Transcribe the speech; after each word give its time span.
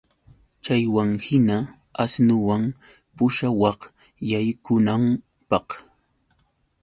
Chaywanhina 0.63 1.57
asnuwan 2.03 2.63
pushawaq 3.15 3.79
yaykunanpaq 4.31 5.67